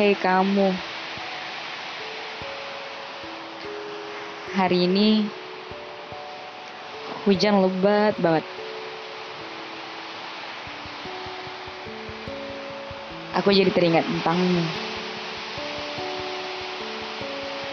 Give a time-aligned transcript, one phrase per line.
[0.00, 0.72] Hei kamu,
[4.56, 5.28] hari ini
[7.28, 8.40] hujan lebat banget.
[13.36, 14.64] Aku jadi teringat tentangmu,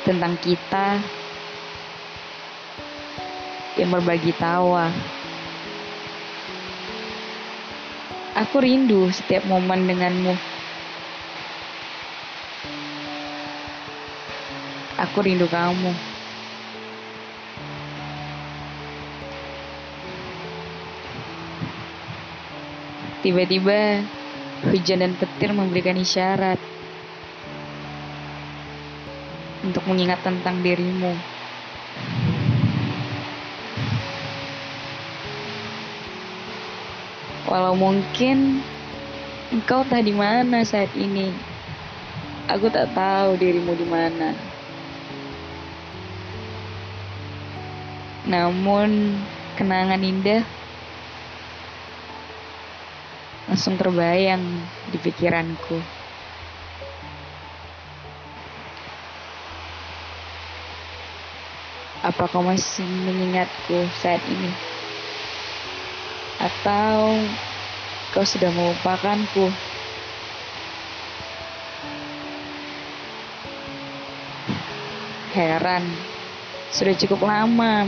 [0.04, 1.00] tentang kita
[3.80, 4.91] yang berbagi tawa.
[8.36, 10.57] Aku rindu setiap momen denganmu.
[14.97, 15.93] Aku rindu kamu.
[23.21, 24.02] Tiba-tiba
[24.65, 26.57] hujan dan petir memberikan isyarat
[29.61, 31.14] untuk mengingat tentang dirimu.
[37.45, 38.66] Walau mungkin
[39.53, 41.31] engkau tak di mana saat ini,
[42.50, 44.56] aku tak tahu dirimu di mana.
[48.28, 49.16] Namun
[49.56, 50.44] kenangan indah
[53.47, 54.44] langsung terbayang
[54.92, 55.80] di pikiranku.
[62.03, 64.52] Apa kau masih mengingatku saat ini?
[66.44, 67.23] Atau
[68.12, 69.47] kau sudah melupakanku?
[75.31, 75.84] Heran,
[76.71, 77.87] sudah cukup lama.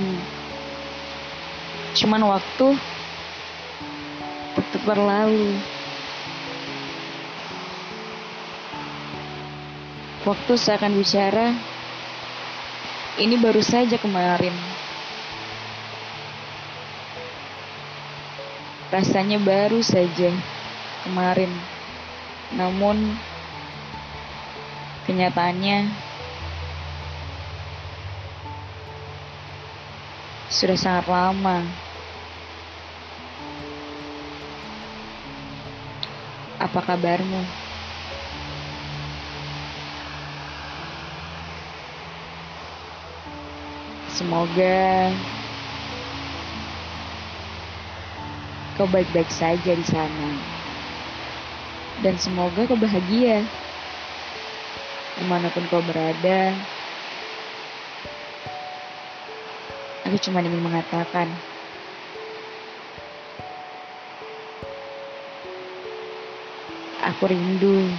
[1.97, 2.67] Cuman waktu
[4.55, 5.57] tetap berlalu.
[10.27, 11.55] Waktu seakan bicara,
[13.17, 14.53] ini baru saja kemarin.
[18.93, 20.29] Rasanya baru saja
[21.07, 21.49] kemarin.
[22.53, 23.17] Namun
[25.07, 26.08] kenyataannya
[30.49, 31.61] sudah sangat lama.
[36.57, 37.45] Apa kabarmu?
[44.09, 45.13] Semoga
[48.75, 50.29] kau baik-baik saja di sana.
[52.01, 53.45] Dan semoga kau bahagia.
[55.13, 56.57] Di mana pun kau berada,
[60.09, 61.37] aku cuma ingin mengatakan,
[66.97, 67.93] aku rindu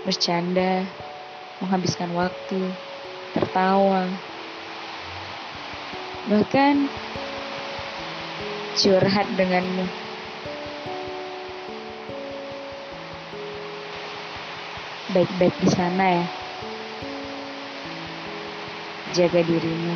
[0.00, 0.88] bercanda,
[1.60, 2.72] menghabiskan waktu,
[3.36, 4.08] tertawa,
[6.24, 6.88] bahkan
[8.80, 9.84] curhat denganmu.
[15.12, 16.43] Baik-baik di sana ya.
[19.16, 19.94] Jaga dirimu.